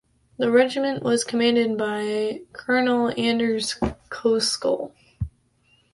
[0.37, 3.75] The regiment was commanded by Colonel Anders
[4.09, 4.91] Koskull.